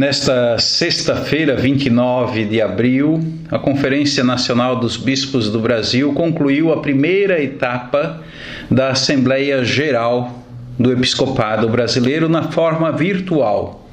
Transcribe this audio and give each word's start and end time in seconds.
Nesta 0.00 0.56
sexta-feira, 0.58 1.54
29 1.56 2.46
de 2.46 2.62
abril, 2.62 3.22
a 3.50 3.58
Conferência 3.58 4.24
Nacional 4.24 4.76
dos 4.76 4.96
Bispos 4.96 5.50
do 5.50 5.60
Brasil 5.60 6.14
concluiu 6.14 6.72
a 6.72 6.80
primeira 6.80 7.38
etapa 7.38 8.22
da 8.70 8.92
Assembleia 8.92 9.62
Geral 9.62 10.42
do 10.78 10.90
Episcopado 10.90 11.68
Brasileiro 11.68 12.30
na 12.30 12.44
forma 12.44 12.90
virtual. 12.90 13.86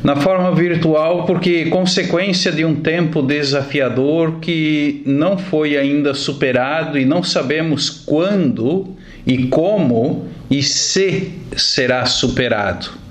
Na 0.00 0.14
forma 0.14 0.54
virtual, 0.54 1.26
porque 1.26 1.64
consequência 1.64 2.52
de 2.52 2.64
um 2.64 2.76
tempo 2.76 3.20
desafiador 3.20 4.38
que 4.38 5.02
não 5.04 5.36
foi 5.36 5.76
ainda 5.76 6.14
superado 6.14 6.96
e 6.96 7.04
não 7.04 7.24
sabemos 7.24 7.90
quando 7.90 8.94
e 9.26 9.46
como 9.46 10.28
e 10.48 10.62
se 10.62 11.32
será 11.56 12.06
superado. 12.06 13.02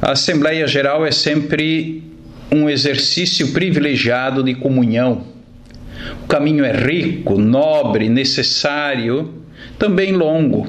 A 0.00 0.12
Assembleia 0.12 0.66
Geral 0.66 1.04
é 1.04 1.10
sempre 1.10 2.04
um 2.52 2.70
exercício 2.70 3.52
privilegiado 3.52 4.44
de 4.44 4.54
comunhão. 4.54 5.24
O 6.22 6.26
caminho 6.28 6.64
é 6.64 6.72
rico, 6.72 7.36
nobre, 7.36 8.08
necessário, 8.08 9.42
também 9.76 10.12
longo. 10.12 10.68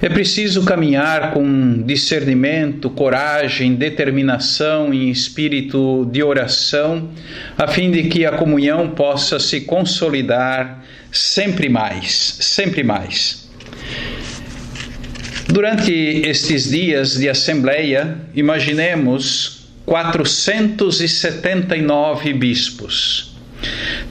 É 0.00 0.08
preciso 0.08 0.64
caminhar 0.64 1.32
com 1.32 1.82
discernimento, 1.82 2.88
coragem, 2.88 3.74
determinação 3.74 4.94
e 4.94 5.10
espírito 5.10 6.08
de 6.12 6.22
oração, 6.22 7.08
a 7.58 7.66
fim 7.66 7.90
de 7.90 8.04
que 8.04 8.24
a 8.24 8.32
comunhão 8.32 8.90
possa 8.90 9.40
se 9.40 9.62
consolidar 9.62 10.84
sempre 11.10 11.68
mais, 11.68 12.36
sempre 12.40 12.84
mais. 12.84 13.45
Durante 15.48 15.92
estes 16.28 16.70
dias 16.70 17.16
de 17.16 17.28
assembleia, 17.28 18.18
imaginemos 18.34 19.64
479 19.86 22.32
bispos, 22.32 23.36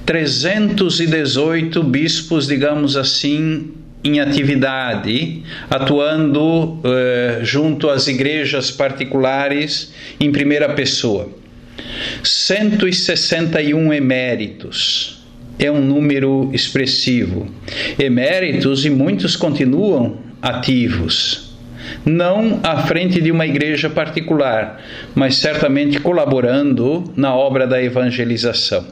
318 0.06 1.84
bispos, 1.84 2.48
digamos 2.48 2.96
assim, 2.96 3.74
em 4.02 4.22
atividade, 4.22 5.44
atuando 5.70 6.80
eh, 6.84 7.42
junto 7.44 7.90
às 7.90 8.08
igrejas 8.08 8.72
particulares 8.72 9.92
em 10.20 10.32
primeira 10.32 10.70
pessoa. 10.70 11.30
161 12.24 13.92
eméritos. 13.92 15.22
É 15.58 15.72
um 15.72 15.82
número 15.82 16.50
expressivo. 16.54 17.48
Eméritos 17.98 18.86
e 18.86 18.90
muitos 18.90 19.36
continuam 19.36 20.18
ativos. 20.46 21.54
Não 22.06 22.62
à 22.64 22.78
frente 22.84 23.20
de 23.20 23.32
uma 23.32 23.48
igreja 23.48 23.90
particular, 23.90 24.80
mas 25.16 25.38
certamente 25.38 26.00
colaborando 26.00 27.12
na 27.16 27.34
obra 27.34 27.66
da 27.66 27.82
evangelização. 27.82 28.86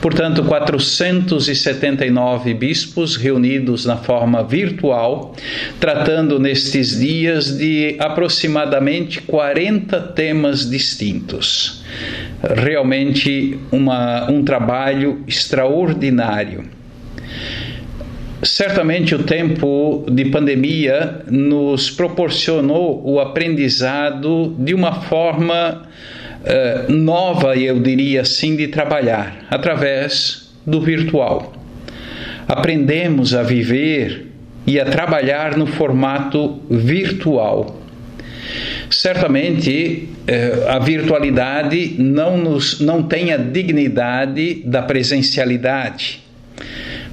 Portanto, 0.00 0.42
479 0.44 2.52
bispos 2.52 3.14
reunidos 3.16 3.86
na 3.86 3.96
forma 3.96 4.42
virtual, 4.42 5.36
tratando 5.78 6.40
nestes 6.40 6.98
dias 6.98 7.56
de 7.56 7.94
aproximadamente 8.00 9.22
40 9.22 10.00
temas 10.00 10.68
distintos. 10.68 11.84
Realmente 12.42 13.56
uma, 13.70 14.28
um 14.30 14.42
trabalho 14.42 15.22
extraordinário. 15.28 16.81
Certamente 18.52 19.14
o 19.14 19.22
tempo 19.22 20.04
de 20.12 20.26
pandemia 20.26 21.22
nos 21.26 21.90
proporcionou 21.90 23.02
o 23.02 23.18
aprendizado 23.18 24.54
de 24.58 24.74
uma 24.74 24.92
forma 25.00 25.88
uh, 25.88 26.92
nova, 26.92 27.56
eu 27.56 27.80
diria 27.80 28.20
assim, 28.20 28.54
de 28.54 28.68
trabalhar, 28.68 29.46
através 29.48 30.52
do 30.66 30.82
virtual. 30.82 31.54
Aprendemos 32.46 33.34
a 33.34 33.42
viver 33.42 34.26
e 34.66 34.78
a 34.78 34.84
trabalhar 34.84 35.56
no 35.56 35.66
formato 35.66 36.60
virtual. 36.68 37.80
Certamente 38.90 40.10
uh, 40.28 40.68
a 40.68 40.78
virtualidade 40.78 41.94
não, 41.98 42.36
nos, 42.36 42.80
não 42.80 43.02
tem 43.02 43.32
a 43.32 43.38
dignidade 43.38 44.62
da 44.66 44.82
presencialidade. 44.82 46.20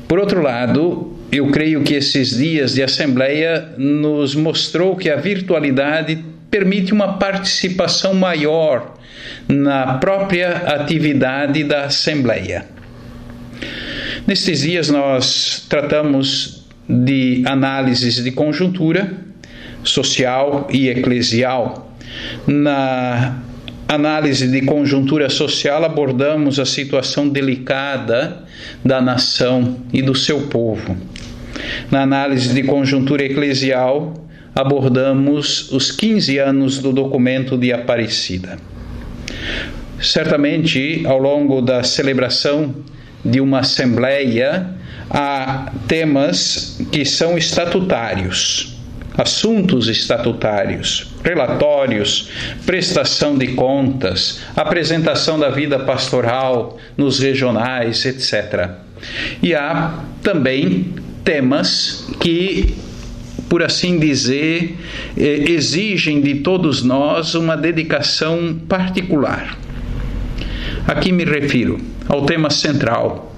Por 0.05 0.19
outro 0.19 0.41
lado, 0.41 1.15
eu 1.31 1.47
creio 1.51 1.83
que 1.83 1.93
esses 1.93 2.37
dias 2.37 2.73
de 2.73 2.83
assembleia 2.83 3.69
nos 3.77 4.33
mostrou 4.33 4.95
que 4.95 5.09
a 5.09 5.15
virtualidade 5.15 6.23
permite 6.49 6.91
uma 6.91 7.17
participação 7.17 8.13
maior 8.13 8.95
na 9.47 9.97
própria 9.97 10.49
atividade 10.49 11.63
da 11.63 11.85
assembleia. 11.85 12.65
Nestes 14.25 14.61
dias 14.61 14.89
nós 14.89 15.65
tratamos 15.69 16.65
de 16.87 17.43
análises 17.45 18.23
de 18.23 18.31
conjuntura 18.31 19.13
social 19.83 20.67
e 20.71 20.89
eclesial. 20.89 21.93
Na 22.47 23.37
análise 23.89 24.47
de 24.47 24.61
conjuntura 24.61 25.29
social 25.31 25.83
abordamos 25.83 26.59
a 26.59 26.65
situação 26.65 27.27
delicada 27.27 28.43
da 28.85 29.01
nação 29.01 29.77
e 29.91 29.99
do 29.99 30.13
seu 30.13 30.41
povo. 30.41 30.95
Na 31.89 32.03
análise 32.03 32.53
de 32.53 32.61
conjuntura 32.61 33.23
eclesial, 33.23 34.13
abordamos 34.53 35.71
os 35.71 35.91
15 35.91 36.37
anos 36.37 36.77
do 36.77 36.93
documento 36.93 37.57
de 37.57 37.73
Aparecida. 37.73 38.59
Certamente, 39.99 41.03
ao 41.07 41.17
longo 41.17 41.59
da 41.59 41.81
celebração 41.81 42.75
de 43.25 43.41
uma 43.41 43.59
assembleia, 43.59 44.69
há 45.09 45.71
temas 45.87 46.79
que 46.91 47.03
são 47.03 47.39
estatutários, 47.39 48.68
assuntos 49.19 49.89
estatutários, 49.89 51.11
relatórios, 51.21 52.29
prestação 52.65 53.37
de 53.37 53.49
contas, 53.49 54.39
apresentação 54.55 55.37
da 55.37 55.49
vida 55.49 55.77
pastoral 55.79 56.77
nos 56.95 57.19
regionais, 57.19 58.05
etc. 58.05 58.69
E 59.43 59.53
há 59.53 59.99
também 60.23 60.93
temas 61.21 62.07
que, 62.21 62.75
por 63.49 63.61
assim 63.61 63.99
dizer, 63.99 64.77
eh, 65.17 65.51
exigem 65.51 66.21
de 66.21 66.35
todos 66.35 66.81
nós 66.81 67.35
uma 67.35 67.57
dedicação 67.57 68.57
particular. 68.69 69.57
Aqui 70.87 71.11
me 71.11 71.25
refiro 71.25 71.77
ao 72.07 72.25
tema 72.25 72.49
central, 72.49 73.35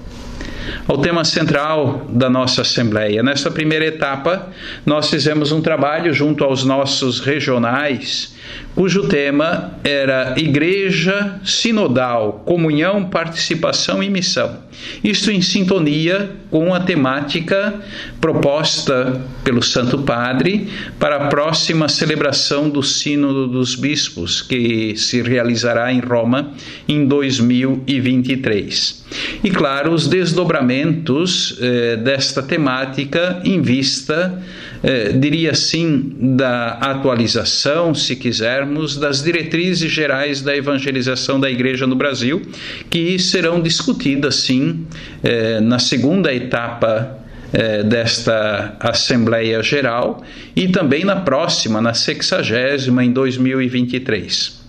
ao 0.86 0.98
tema 0.98 1.24
central 1.24 2.06
da 2.08 2.28
nossa 2.28 2.62
Assembleia. 2.62 3.22
Nessa 3.22 3.50
primeira 3.50 3.86
etapa, 3.86 4.48
nós 4.84 5.08
fizemos 5.10 5.52
um 5.52 5.60
trabalho 5.60 6.12
junto 6.12 6.44
aos 6.44 6.64
nossos 6.64 7.20
regionais, 7.20 8.34
cujo 8.74 9.08
tema 9.08 9.74
era 9.84 10.34
Igreja 10.36 11.40
Sinodal, 11.44 12.42
Comunhão, 12.44 13.04
Participação 13.04 14.02
e 14.02 14.10
Missão. 14.10 14.58
Isto 15.02 15.30
em 15.30 15.40
sintonia 15.40 16.30
com 16.50 16.74
a 16.74 16.80
temática 16.80 17.74
proposta 18.20 19.20
pelo 19.44 19.62
Santo 19.62 19.98
Padre 19.98 20.68
para 20.98 21.16
a 21.16 21.28
próxima 21.28 21.88
celebração 21.88 22.68
do 22.68 22.82
Sínodo 22.82 23.46
dos 23.46 23.74
Bispos, 23.74 24.42
que 24.42 24.94
se 24.96 25.22
realizará 25.22 25.92
em 25.92 26.00
Roma 26.00 26.52
em 26.88 27.06
2023. 27.06 29.02
E, 29.42 29.50
claro, 29.50 29.92
os 29.92 30.06
desdobramentos 30.06 31.58
eh, 31.60 31.96
desta 31.96 32.42
temática 32.42 33.40
em 33.44 33.60
vista, 33.60 34.40
eh, 34.82 35.12
diria 35.12 35.50
assim, 35.50 36.14
da 36.36 36.74
atualização, 36.74 37.92
se 37.92 38.14
quisermos, 38.14 38.96
das 38.96 39.22
diretrizes 39.22 39.90
gerais 39.90 40.42
da 40.42 40.56
evangelização 40.56 41.40
da 41.40 41.50
Igreja 41.50 41.86
no 41.86 41.96
Brasil, 41.96 42.42
que 42.88 43.18
serão 43.18 43.60
discutidas, 43.60 44.36
sim, 44.36 44.86
eh, 45.24 45.60
na 45.60 45.78
segunda 45.80 46.32
etapa 46.32 47.18
eh, 47.52 47.82
desta 47.82 48.76
Assembleia 48.80 49.62
Geral 49.62 50.22
e 50.56 50.68
também 50.68 51.04
na 51.04 51.16
próxima, 51.16 51.82
na 51.82 51.92
sexagésima, 51.92 53.04
em 53.04 53.12
2023. 53.12 54.62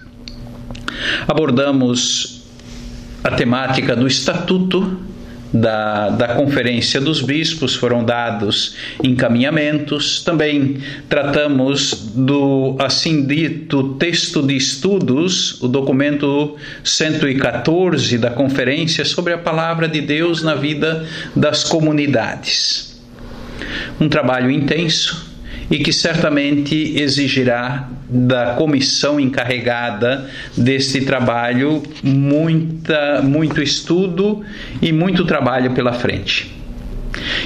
Abordamos 1.25 2.32
a 3.23 3.31
temática 3.31 3.95
do 3.95 4.05
Estatuto 4.05 4.99
da, 5.53 6.09
da 6.09 6.27
Conferência 6.29 6.99
dos 6.99 7.21
Bispos, 7.21 7.75
foram 7.75 8.03
dados 8.03 8.75
encaminhamentos. 9.03 10.23
Também 10.23 10.77
tratamos 11.07 12.11
do 12.15 12.75
assim 12.79 13.25
dito 13.25 13.93
texto 13.95 14.41
de 14.41 14.57
estudos, 14.57 15.61
o 15.61 15.67
documento 15.67 16.57
114 16.83 18.17
da 18.17 18.31
Conferência 18.31 19.05
sobre 19.05 19.33
a 19.33 19.37
Palavra 19.37 19.87
de 19.87 20.01
Deus 20.01 20.41
na 20.41 20.55
vida 20.55 21.05
das 21.35 21.63
comunidades. 21.63 22.99
Um 24.01 24.09
trabalho 24.09 24.49
intenso 24.49 25.32
e 25.69 25.79
que 25.79 25.91
certamente 25.91 26.99
exigirá 26.99 27.89
da 28.09 28.53
comissão 28.53 29.19
encarregada 29.19 30.29
deste 30.57 31.01
trabalho 31.01 31.81
muita, 32.03 33.21
muito 33.21 33.61
estudo 33.61 34.43
e 34.81 34.91
muito 34.91 35.25
trabalho 35.25 35.71
pela 35.71 35.93
frente. 35.93 36.53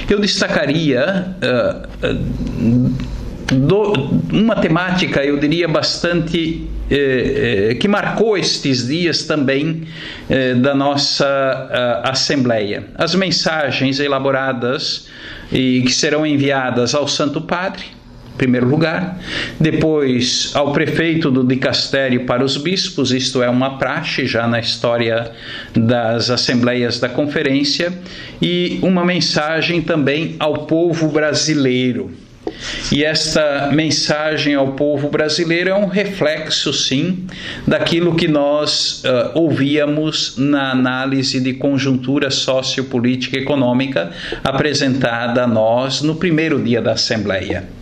Eu 0.08 0.18
destacaria 0.18 1.34
uh, 1.42 3.18
do, 3.54 3.92
uma 4.32 4.56
temática, 4.56 5.24
eu 5.24 5.38
diria, 5.38 5.66
bastante 5.66 6.68
eh, 6.90 7.70
eh, 7.70 7.74
que 7.74 7.88
marcou 7.88 8.36
estes 8.36 8.86
dias 8.86 9.24
também 9.24 9.86
eh, 10.28 10.54
da 10.54 10.74
nossa 10.74 11.26
uh, 11.26 12.08
Assembleia. 12.08 12.84
As 12.94 13.14
mensagens 13.14 14.00
elaboradas 14.00 15.08
e 15.52 15.82
que 15.82 15.92
serão 15.92 16.26
enviadas 16.26 16.94
ao 16.94 17.08
Santo 17.08 17.40
Padre, 17.40 17.84
primeiro 18.38 18.66
lugar, 18.66 19.18
depois 19.60 20.52
ao 20.54 20.72
prefeito 20.72 21.30
do 21.30 21.44
dicastério 21.44 22.24
para 22.24 22.42
os 22.42 22.56
bispos, 22.56 23.12
isto 23.12 23.42
é 23.42 23.50
uma 23.50 23.76
praxe 23.76 24.24
já 24.24 24.46
na 24.46 24.60
história 24.60 25.30
das 25.74 26.30
assembleias 26.30 26.98
da 26.98 27.08
conferência, 27.08 27.92
e 28.40 28.78
uma 28.80 29.04
mensagem 29.04 29.82
também 29.82 30.36
ao 30.38 30.66
povo 30.66 31.08
brasileiro 31.08 32.10
e 32.90 33.04
esta 33.04 33.70
mensagem 33.72 34.54
ao 34.54 34.72
povo 34.72 35.08
brasileiro 35.08 35.70
é 35.70 35.74
um 35.74 35.86
reflexo, 35.86 36.72
sim, 36.72 37.26
daquilo 37.66 38.14
que 38.14 38.26
nós 38.26 39.02
uh, 39.04 39.38
ouvíamos 39.38 40.36
na 40.36 40.70
análise 40.70 41.40
de 41.40 41.54
conjuntura 41.54 42.30
sociopolítica 42.30 43.38
e 43.38 43.42
econômica 43.42 44.10
apresentada 44.42 45.44
a 45.44 45.46
nós 45.46 46.02
no 46.02 46.16
primeiro 46.16 46.62
dia 46.62 46.80
da 46.80 46.92
Assembleia. 46.92 47.77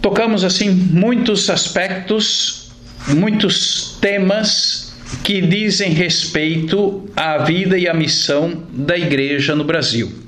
Tocamos, 0.00 0.44
assim, 0.44 0.70
muitos 0.70 1.50
aspectos, 1.50 2.70
muitos 3.08 3.98
temas 4.00 4.94
que 5.24 5.40
dizem 5.40 5.92
respeito 5.92 7.08
à 7.16 7.38
vida 7.38 7.76
e 7.76 7.88
à 7.88 7.94
missão 7.94 8.62
da 8.72 8.96
Igreja 8.96 9.54
no 9.54 9.64
Brasil 9.64 10.20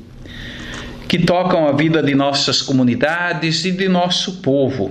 que 1.13 1.19
tocam 1.19 1.69
a 1.69 1.73
vida 1.73 2.03
de 2.03 2.15
nossas 2.15 2.63
comunidades 2.63 3.67
e 3.67 3.71
de 3.71 3.87
nosso 3.87 4.41
povo. 4.41 4.91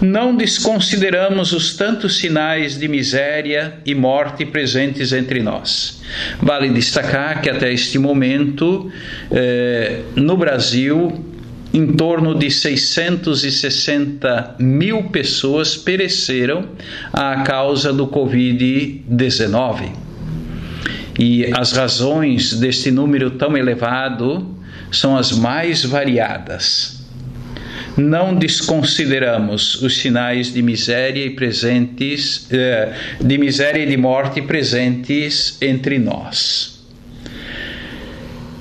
Não 0.00 0.34
desconsideramos 0.34 1.52
os 1.52 1.76
tantos 1.76 2.16
sinais 2.16 2.78
de 2.78 2.88
miséria 2.88 3.74
e 3.84 3.94
morte 3.94 4.46
presentes 4.46 5.12
entre 5.12 5.42
nós. 5.42 6.00
Vale 6.40 6.70
destacar 6.70 7.42
que 7.42 7.50
até 7.50 7.70
este 7.70 7.98
momento, 7.98 8.90
eh, 9.30 10.00
no 10.16 10.38
Brasil, 10.38 11.22
em 11.72 11.86
torno 11.86 12.34
de 12.34 12.50
660 12.50 14.56
mil 14.58 15.04
pessoas 15.04 15.76
pereceram 15.76 16.68
à 17.12 17.42
causa 17.42 17.92
do 17.92 18.08
Covid-19. 18.08 19.92
E 21.18 21.46
as 21.52 21.72
razões 21.72 22.54
deste 22.54 22.90
número 22.90 23.32
tão 23.32 23.56
elevado 23.56 24.56
são 24.90 25.16
as 25.16 25.30
mais 25.30 25.84
variadas. 25.84 26.98
Não 27.96 28.34
desconsideramos 28.34 29.80
os 29.82 29.98
sinais 29.98 30.52
de 30.52 30.62
miséria 30.62 31.24
e 31.24 31.30
presentes, 31.30 32.46
eh, 32.50 32.92
de 33.20 33.38
miséria 33.38 33.82
e 33.82 33.86
de 33.86 33.96
morte 33.96 34.40
presentes 34.40 35.58
entre 35.60 35.98
nós. 35.98 36.79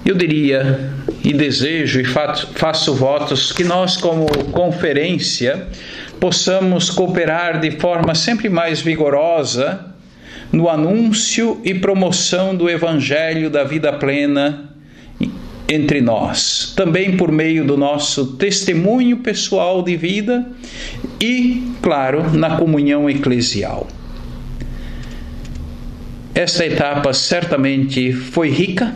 Eu 0.06 0.16
diria 0.16 0.92
e 1.24 1.34
desejo 1.34 2.00
e 2.00 2.06
faço 2.06 2.96
votos 2.96 3.52
que 3.52 3.64
nós, 3.64 3.98
como 3.98 4.26
conferência, 4.52 5.68
possamos 6.20 6.90
cooperar 6.90 7.60
de 7.60 7.72
forma 7.72 8.16
sempre 8.16 8.50
mais 8.50 8.82
vigorosa 8.82 9.86
no 10.52 10.68
anúncio 10.68 11.62
e 11.64 11.74
promoção 11.74 12.56
do 12.56 12.70
Evangelho 12.70 13.50
da 13.50 13.64
vida 13.64 13.94
plena 13.94 14.70
entre 15.68 16.02
nós, 16.02 16.74
também 16.76 17.16
por 17.16 17.32
meio 17.32 17.64
do 17.64 17.78
nosso 17.78 18.38
testemunho 18.38 19.18
pessoal 19.18 19.84
de 19.84 19.96
vida 19.96 20.50
e, 21.22 21.76
claro, 21.82 22.32
na 22.36 22.58
comunhão 22.58 23.08
eclesial. 23.08 23.88
Esta 26.34 26.66
etapa 26.66 27.14
certamente 27.14 28.12
foi 28.12 28.50
rica 28.50 28.96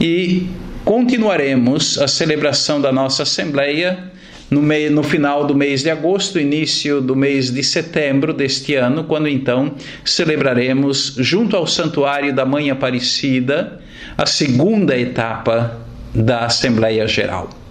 e 0.00 0.48
continuaremos 0.84 1.98
a 1.98 2.08
celebração 2.08 2.80
da 2.80 2.92
nossa 2.92 3.22
Assembleia 3.22 4.12
no, 4.50 4.60
no 4.90 5.02
final 5.02 5.46
do 5.46 5.54
mês 5.54 5.82
de 5.82 5.90
agosto, 5.90 6.38
início 6.38 7.00
do 7.00 7.16
mês 7.16 7.50
de 7.50 7.62
setembro 7.62 8.32
deste 8.32 8.74
ano, 8.74 9.04
quando 9.04 9.28
então 9.28 9.74
celebraremos, 10.04 11.14
junto 11.18 11.56
ao 11.56 11.66
Santuário 11.66 12.34
da 12.34 12.44
Mãe 12.44 12.70
Aparecida, 12.70 13.80
a 14.16 14.26
segunda 14.26 14.96
etapa 14.96 15.80
da 16.14 16.46
Assembleia 16.46 17.06
Geral. 17.08 17.63